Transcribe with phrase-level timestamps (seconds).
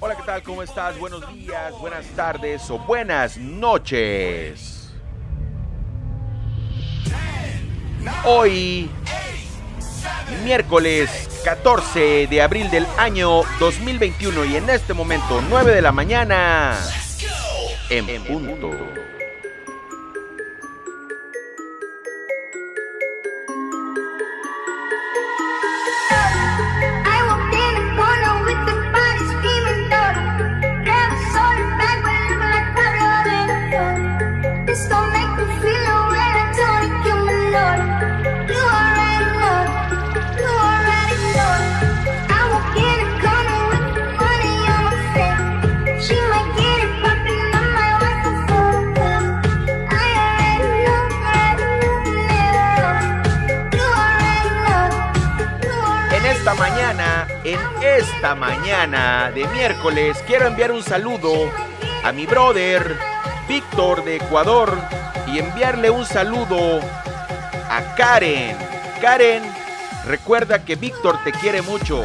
[0.00, 0.42] Hola, ¿qué tal?
[0.42, 0.98] ¿Cómo estás?
[0.98, 4.92] Buenos días, buenas tardes o buenas noches.
[8.24, 8.90] Hoy,
[10.44, 16.78] miércoles 14 de abril del año 2021 y en este momento 9 de la mañana,
[17.88, 18.70] en punto.
[58.32, 61.30] Mañana de miércoles, quiero enviar un saludo
[62.02, 62.96] a mi brother
[63.46, 64.78] Víctor de Ecuador
[65.26, 66.80] y enviarle un saludo
[67.68, 68.56] a Karen.
[69.02, 69.42] Karen,
[70.06, 72.02] recuerda que Víctor te quiere mucho,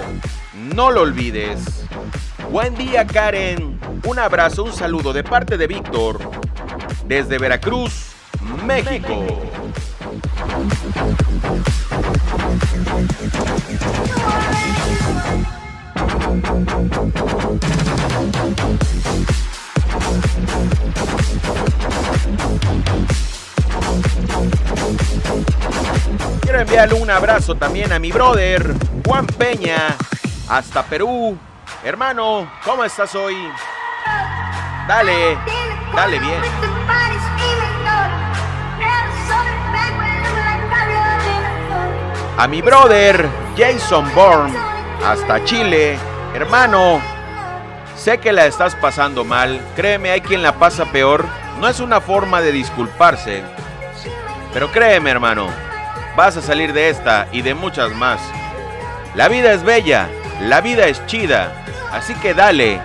[0.54, 1.86] no lo olvides.
[2.52, 6.20] Buen día Karen, un abrazo, un saludo de parte de Víctor
[7.06, 8.12] desde Veracruz,
[8.66, 9.26] México.
[26.42, 28.74] Quiero enviarle un abrazo también a mi brother
[29.06, 29.96] Juan Peña
[30.48, 31.38] hasta Perú.
[31.84, 33.36] Hermano, ¿cómo estás hoy?
[34.88, 35.38] Dale,
[35.96, 36.42] dale bien.
[42.38, 45.98] A mi brother Jason Bourne hasta Chile.
[46.34, 47.02] Hermano,
[47.96, 49.62] sé que la estás pasando mal.
[49.76, 51.26] Créeme, hay quien la pasa peor.
[51.60, 53.44] No es una forma de disculparse.
[54.54, 55.48] Pero créeme, hermano,
[56.16, 58.20] vas a salir de esta y de muchas más.
[59.16, 60.08] La vida es bella,
[60.42, 61.52] la vida es chida.
[61.92, 62.80] Así que dale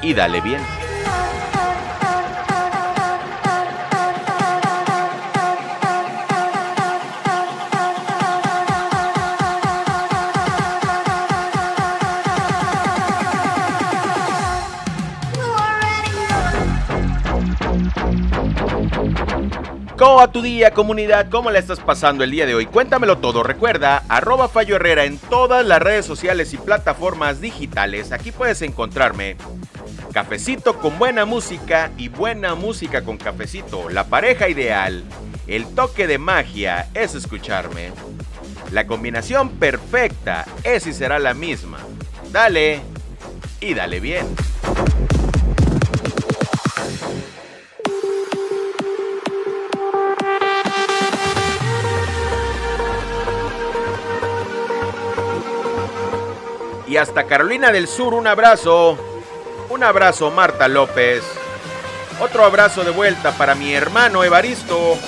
[0.00, 0.81] y dale bien.
[19.96, 21.30] ¿Cómo va tu día, comunidad?
[21.30, 22.66] ¿Cómo la estás pasando el día de hoy?
[22.66, 23.42] Cuéntamelo todo.
[23.42, 28.12] Recuerda, arroba Fallo Herrera en todas las redes sociales y plataformas digitales.
[28.12, 29.36] Aquí puedes encontrarme.
[30.12, 33.88] Cafecito con buena música y buena música con cafecito.
[33.88, 35.04] La pareja ideal.
[35.46, 37.92] El toque de magia es escucharme.
[38.70, 41.78] La combinación perfecta es y será la misma.
[42.30, 42.80] Dale
[43.60, 44.26] y dale bien.
[56.92, 58.98] Y hasta Carolina del Sur, un abrazo.
[59.70, 61.22] Un abrazo, Marta López.
[62.20, 64.98] Otro abrazo de vuelta para mi hermano Evaristo.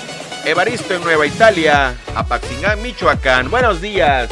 [0.45, 3.51] Evaristo en Nueva Italia, Apaxingán, Michoacán.
[3.51, 4.29] Buenos días.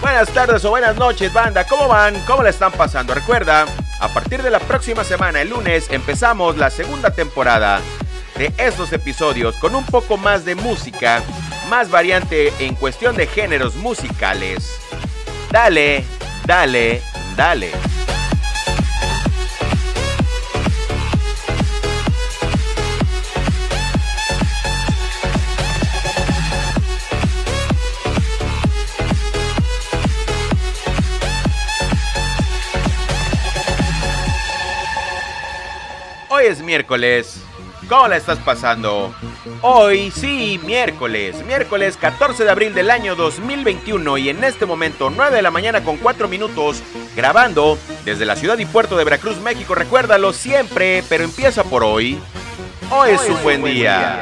[0.00, 1.66] Buenas tardes o buenas noches, banda.
[1.66, 2.18] ¿Cómo van?
[2.24, 3.12] ¿Cómo la están pasando?
[3.12, 3.66] Recuerda,
[4.00, 7.82] a partir de la próxima semana, el lunes, empezamos la segunda temporada
[8.38, 11.22] de estos episodios con un poco más de música,
[11.68, 14.80] más variante en cuestión de géneros musicales.
[15.50, 16.06] Dale,
[16.48, 17.02] dale,
[17.36, 17.70] dale.
[36.30, 37.47] Hoy es miércoles.
[37.88, 39.14] ¿Cómo la estás pasando?
[39.62, 45.34] Hoy sí, miércoles, miércoles 14 de abril del año 2021 y en este momento 9
[45.34, 46.82] de la mañana con 4 minutos
[47.16, 49.74] grabando desde la ciudad y puerto de Veracruz, México.
[49.74, 52.20] Recuérdalo siempre, pero empieza por hoy.
[52.90, 54.20] Hoy, es un buen, día.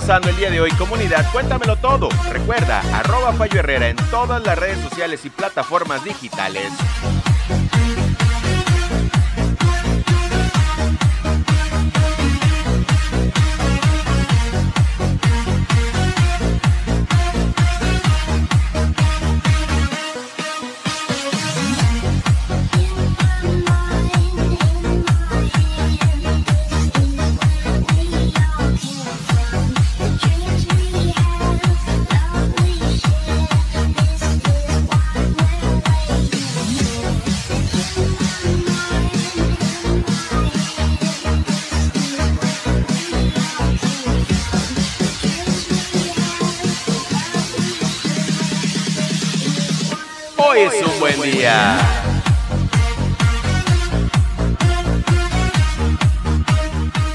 [0.00, 1.24] Pasando el día de hoy, comunidad?
[1.32, 2.10] Cuéntamelo todo.
[2.30, 6.70] Recuerda, arroba Fallo Herrera en todas las redes sociales y plataformas digitales.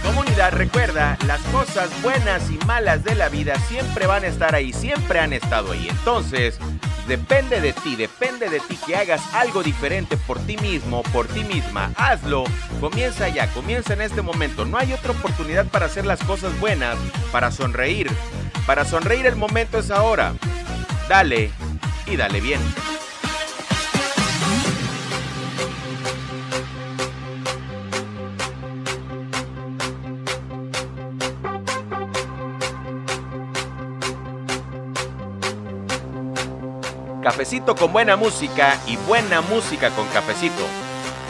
[0.04, 4.74] Comunidad, recuerda, las cosas buenas y malas de la vida siempre van a estar ahí,
[4.74, 5.88] siempre han estado ahí.
[5.90, 6.60] Entonces,
[7.08, 11.46] depende de ti, depende de ti que hagas algo diferente por ti mismo, por ti
[11.46, 11.94] misma.
[11.96, 12.44] Hazlo,
[12.82, 14.66] comienza ya, comienza en este momento.
[14.66, 16.98] No hay otra oportunidad para hacer las cosas buenas,
[17.32, 18.12] para sonreír.
[18.66, 20.34] Para sonreír el momento es ahora.
[21.08, 21.50] Dale
[22.08, 22.60] y dale bien.
[37.22, 40.66] Cafecito con buena música y buena música con cafecito.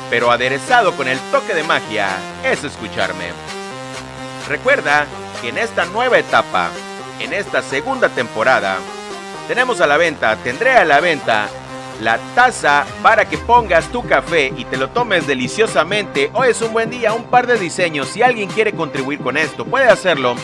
[0.10, 2.08] Pero aderezado con el toque de magia
[2.46, 3.26] es escucharme.
[4.48, 5.06] Recuerda
[5.42, 6.70] que en esta nueva etapa,
[7.20, 8.78] en esta segunda temporada,
[9.50, 11.50] tenemos a la venta, tendré a la venta
[12.00, 16.32] la taza para que pongas tu café y te lo tomes deliciosamente.
[16.34, 18.08] Hoy es un buen día, un par de diseños.
[18.08, 20.36] Si alguien quiere contribuir con esto, puede hacerlo.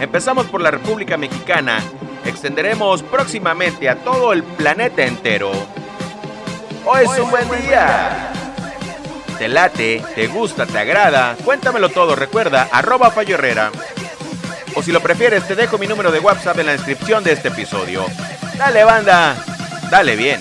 [0.00, 1.82] Empezamos por la República Mexicana
[2.28, 5.50] extenderemos próximamente a todo el planeta entero.
[6.84, 8.32] Hoy es un buen día.
[9.38, 10.02] ¿Te late?
[10.14, 10.66] ¿Te gusta?
[10.66, 11.36] ¿Te agrada?
[11.44, 13.70] Cuéntamelo todo, recuerda, arroba Fallo Herrera.
[14.74, 17.48] O si lo prefieres, te dejo mi número de WhatsApp en la descripción de este
[17.48, 18.04] episodio.
[18.56, 19.36] Dale, banda.
[19.90, 20.40] Dale bien.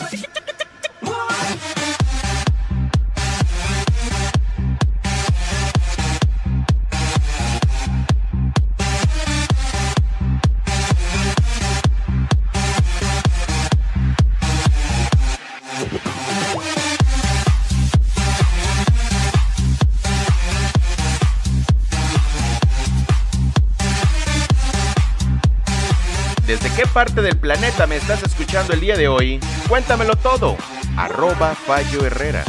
[26.98, 29.40] Parte del planeta me estás escuchando el día de hoy?
[29.70, 30.58] Cuéntamelo todo.
[30.98, 32.44] Arroba Fallo Herrera.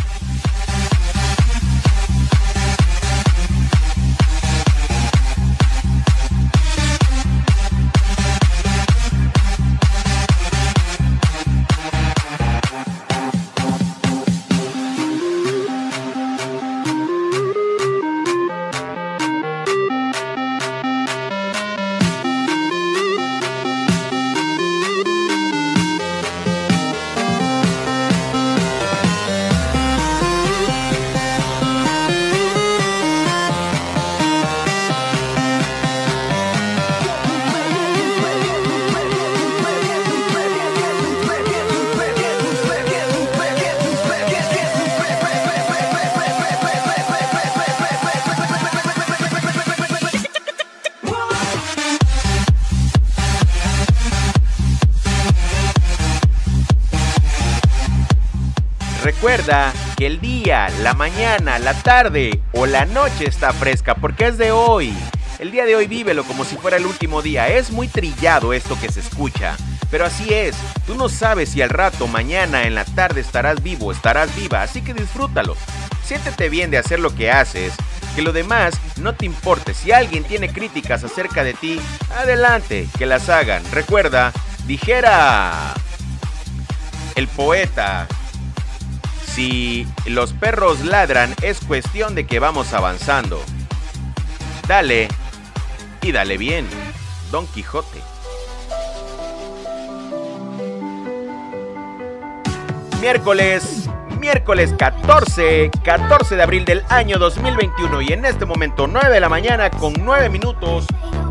[59.38, 64.36] Recuerda que el día, la mañana, la tarde o la noche está fresca porque es
[64.36, 64.92] de hoy.
[65.38, 67.46] El día de hoy vívelo como si fuera el último día.
[67.46, 69.56] Es muy trillado esto que se escucha.
[69.92, 70.56] Pero así es,
[70.88, 74.82] tú no sabes si al rato, mañana, en la tarde estarás vivo, estarás viva, así
[74.82, 75.56] que disfrútalo.
[76.04, 77.72] Siéntete bien de hacer lo que haces,
[78.16, 79.72] que lo demás no te importe.
[79.72, 81.80] Si alguien tiene críticas acerca de ti,
[82.18, 83.62] adelante, que las hagan.
[83.70, 84.32] Recuerda,
[84.66, 85.74] dijera
[87.14, 88.08] el poeta,
[89.38, 93.40] si los perros ladran es cuestión de que vamos avanzando.
[94.66, 95.06] Dale
[96.02, 96.66] y dale bien,
[97.30, 98.00] Don Quijote.
[103.00, 109.20] Miércoles, miércoles 14, 14 de abril del año 2021 y en este momento 9 de
[109.20, 110.84] la mañana con 9 minutos.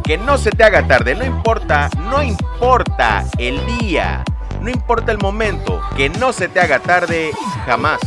[0.06, 4.24] Que no se te haga tarde, no importa, no importa el día,
[4.68, 7.32] no importa el momento, que no se te haga tarde
[7.66, 8.02] jamás.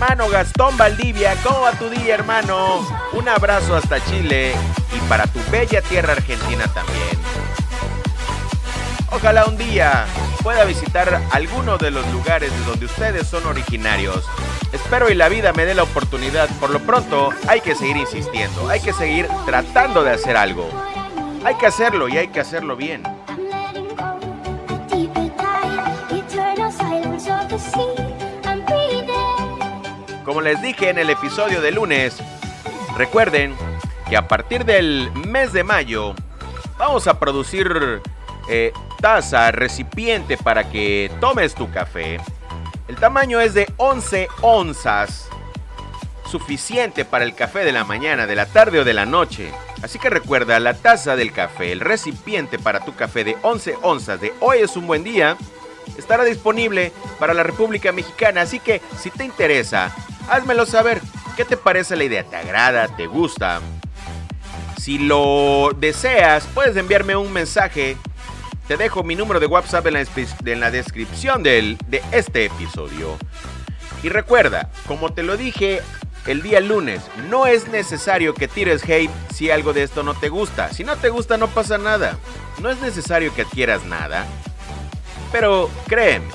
[0.00, 2.86] Hermano Gastón Valdivia, ¿cómo va tu día, hermano?
[3.14, 4.54] Un abrazo hasta Chile
[4.96, 7.18] y para tu bella tierra argentina también.
[9.10, 10.06] Ojalá un día
[10.44, 14.24] pueda visitar alguno de los lugares de donde ustedes son originarios.
[14.72, 16.48] Espero y la vida me dé la oportunidad.
[16.60, 20.70] Por lo pronto, hay que seguir insistiendo, hay que seguir tratando de hacer algo.
[21.44, 23.02] Hay que hacerlo y hay que hacerlo bien.
[30.28, 32.18] Como les dije en el episodio de lunes,
[32.98, 33.56] recuerden
[34.10, 36.14] que a partir del mes de mayo
[36.76, 38.02] vamos a producir
[38.50, 42.20] eh, taza, recipiente para que tomes tu café.
[42.88, 45.30] El tamaño es de 11 onzas,
[46.30, 49.50] suficiente para el café de la mañana, de la tarde o de la noche.
[49.82, 54.20] Así que recuerda, la taza del café, el recipiente para tu café de 11 onzas
[54.20, 55.38] de hoy es un buen día,
[55.96, 58.42] estará disponible para la República Mexicana.
[58.42, 59.90] Así que si te interesa,
[60.28, 61.00] házmelo saber.
[61.36, 62.24] ¿Qué te parece la idea?
[62.24, 62.88] ¿Te agrada?
[62.88, 63.60] ¿Te gusta?
[64.80, 67.96] Si lo deseas, puedes enviarme un mensaje.
[68.66, 71.76] Te dejo mi número de WhatsApp en la, descripción de
[72.12, 73.16] este episodio.
[74.02, 75.82] Y recuerda, como te lo dije
[76.26, 80.28] el día lunes, no es necesario que tires hate si algo de esto no te
[80.28, 80.72] gusta.
[80.72, 82.18] Si no te gusta, no pasa nada.
[82.60, 84.26] No es necesario que adquieras nada.
[85.32, 86.26] Pero créeme,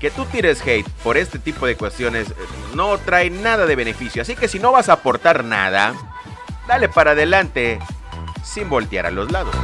[0.00, 2.34] que tú tires hate por este tipo de cuestiones eh,
[2.74, 4.22] no trae nada de beneficio.
[4.22, 5.94] Así que si no vas a aportar nada,
[6.66, 7.78] dale para adelante
[8.42, 9.54] sin voltear a los lados.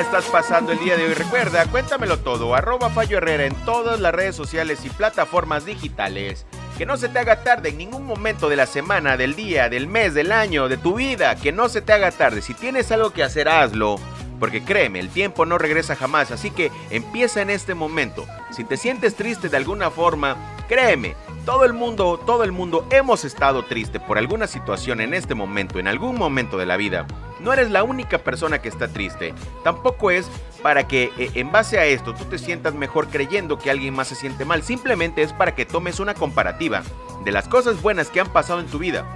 [0.00, 1.14] Estás pasando el día de hoy?
[1.14, 2.54] Recuerda, cuéntamelo todo.
[2.54, 6.46] Arroba Fallo Herrera en todas las redes sociales y plataformas digitales.
[6.76, 9.88] Que no se te haga tarde en ningún momento de la semana, del día, del
[9.88, 11.34] mes, del año, de tu vida.
[11.36, 12.42] Que no se te haga tarde.
[12.42, 13.98] Si tienes algo que hacer, hazlo.
[14.38, 16.30] Porque créeme, el tiempo no regresa jamás.
[16.30, 18.26] Así que empieza en este momento.
[18.50, 20.36] Si te sientes triste de alguna forma,
[20.68, 25.34] créeme, todo el mundo, todo el mundo hemos estado triste por alguna situación en este
[25.34, 27.06] momento, en algún momento de la vida.
[27.40, 29.32] No eres la única persona que está triste.
[29.64, 30.28] Tampoco es
[30.62, 34.08] para que eh, en base a esto tú te sientas mejor creyendo que alguien más
[34.08, 34.62] se siente mal.
[34.62, 36.82] Simplemente es para que tomes una comparativa
[37.24, 39.06] de las cosas buenas que han pasado en tu vida.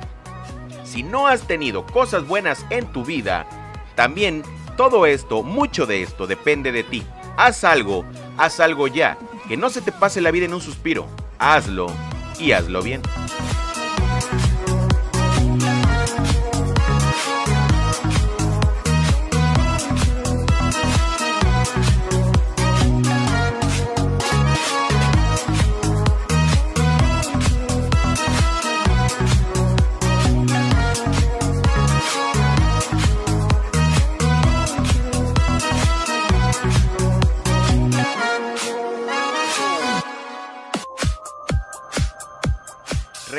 [0.84, 3.46] Si no has tenido cosas buenas en tu vida,
[3.94, 4.42] también
[4.76, 7.02] todo esto, mucho de esto depende de ti.
[7.36, 8.04] Haz algo,
[8.36, 9.18] haz algo ya.
[9.48, 11.06] Que no se te pase la vida en un suspiro.
[11.38, 11.86] Hazlo
[12.38, 13.02] y hazlo bien.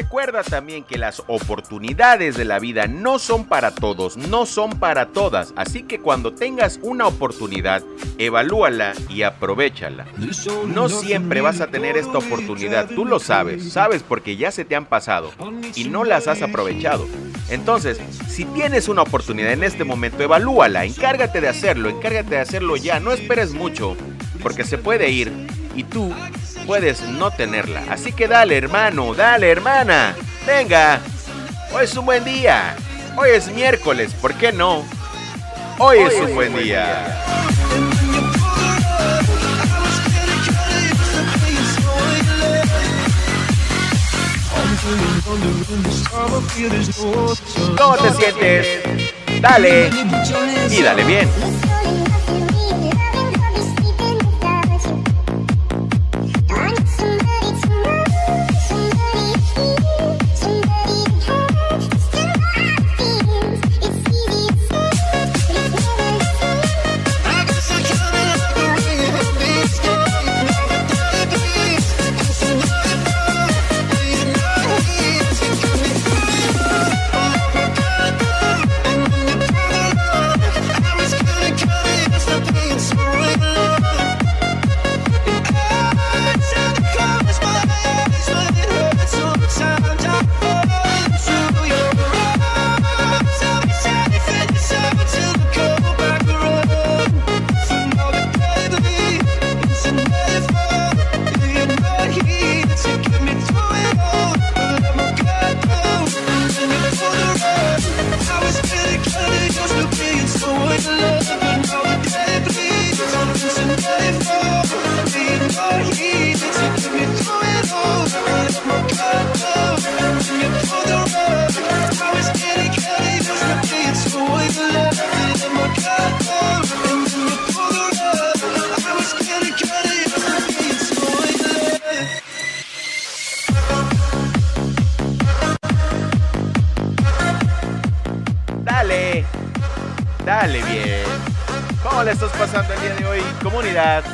[0.04, 5.08] Recuerda también que las oportunidades de la vida no son para todos, no son para
[5.08, 5.54] todas.
[5.56, 7.82] Así que cuando tengas una oportunidad,
[8.18, 10.06] evalúala y aprovechala.
[10.68, 14.76] No siempre vas a tener esta oportunidad, tú lo sabes, sabes porque ya se te
[14.76, 15.32] han pasado
[15.74, 17.08] y no las has aprovechado.
[17.50, 22.76] Entonces, si tienes una oportunidad en este momento, evalúala, encárgate de hacerlo, encárgate de hacerlo
[22.76, 23.96] ya, no esperes mucho,
[24.44, 25.32] porque se puede ir
[25.76, 26.14] y tú
[26.66, 27.84] puedes no tenerla.
[27.90, 30.16] Así que dale, hermano, dale, hermana.
[30.46, 31.00] Venga,
[31.74, 32.76] hoy es un buen día.
[33.16, 34.84] Hoy es miércoles, ¿por qué no?
[35.80, 37.20] Hoy, es un buen día.
[47.78, 48.68] ¿Cómo te sientes?
[49.42, 49.90] Dale
[50.70, 51.30] y dale bien.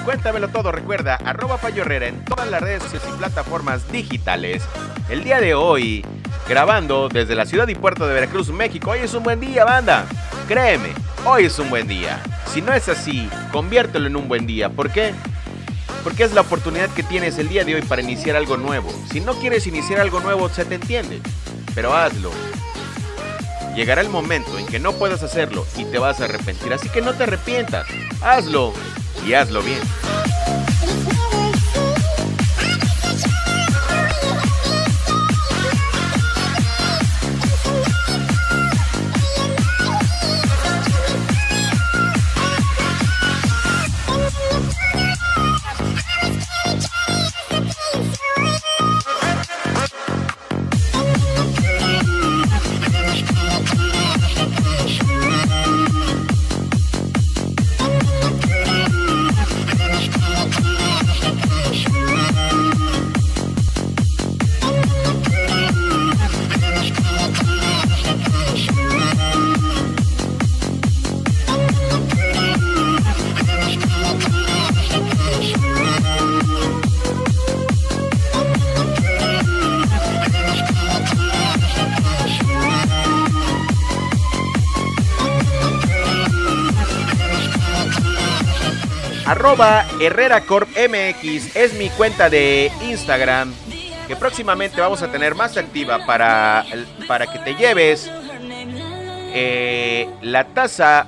[0.05, 4.63] Cuéntamelo todo, recuerda, arroba Fallo Herrera en todas las redes sociales y plataformas digitales.
[5.09, 6.05] El día de hoy,
[6.47, 8.91] grabando desde la ciudad y puerto de Veracruz, México.
[8.91, 10.05] Hoy es un buen día, banda.
[10.47, 10.89] Créeme,
[11.25, 12.21] hoy es un buen día.
[12.51, 14.69] Si no es así, conviértelo en un buen día.
[14.69, 15.13] ¿Por qué?
[16.03, 18.91] Porque es la oportunidad que tienes el día de hoy para iniciar algo nuevo.
[19.11, 21.21] Si no quieres iniciar algo nuevo, se te entiende.
[21.75, 22.31] Pero hazlo.
[23.75, 26.73] Llegará el momento en que no puedas hacerlo y te vas a arrepentir.
[26.73, 27.87] Así que no te arrepientas.
[28.21, 28.73] Hazlo
[29.29, 29.79] y hazlo bien.
[89.29, 93.53] Arroba Herrera Corp MX es mi cuenta de Instagram
[94.07, 96.65] que próximamente vamos a tener más activa para,
[97.07, 98.09] para que te lleves
[99.31, 101.05] eh, la taza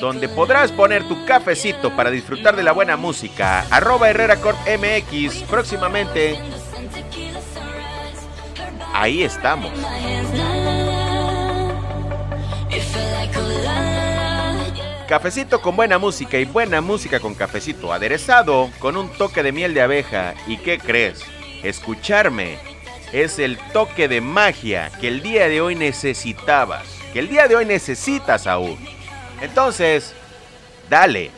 [0.00, 3.64] donde podrás poner tu cafecito para disfrutar de la buena música.
[3.70, 6.40] Arroba Herrera Corp MX próximamente.
[8.92, 9.70] Ahí estamos.
[15.08, 19.74] Cafecito con buena música y buena música con cafecito aderezado con un toque de miel
[19.74, 20.34] de abeja.
[20.46, 21.22] ¿Y qué crees?
[21.62, 22.58] Escucharme
[23.12, 27.56] es el toque de magia que el día de hoy necesitabas, que el día de
[27.56, 28.78] hoy necesitas aún.
[29.42, 30.14] Entonces,
[30.88, 31.30] dale.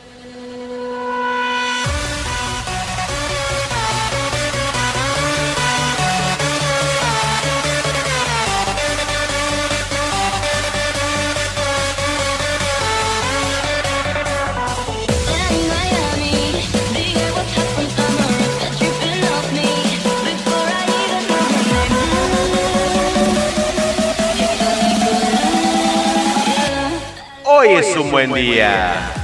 [27.79, 29.14] Es un buen día.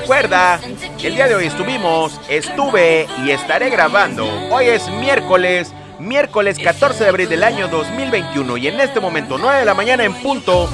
[0.00, 0.60] Recuerda
[0.96, 4.28] que el día de hoy estuvimos, estuve y estaré grabando.
[4.48, 9.58] Hoy es miércoles, miércoles 14 de abril del año 2021 y en este momento 9
[9.58, 10.70] de la mañana en punto.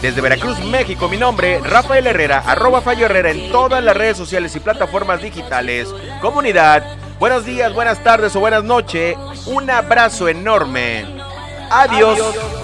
[0.00, 4.54] Desde Veracruz, México, mi nombre, Rafael Herrera, arroba Fallo Herrera en todas las redes sociales
[4.54, 5.88] y plataformas digitales.
[6.20, 6.84] Comunidad,
[7.18, 9.16] buenos días, buenas tardes o buenas noches.
[9.46, 11.04] Un abrazo enorme.
[11.68, 12.61] Adiós.